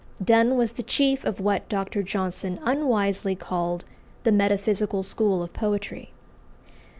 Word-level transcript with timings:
Donne 0.23 0.57
was 0.57 0.71
the 0.71 0.81
chief 0.81 1.23
of 1.25 1.39
what 1.39 1.69
Dr. 1.69 2.01
Johnson 2.01 2.57
unwisely 2.63 3.35
called 3.35 3.85
"the 4.23 4.31
metaphysical 4.31 5.03
school 5.03 5.43
of 5.43 5.53
poetry." 5.53 6.09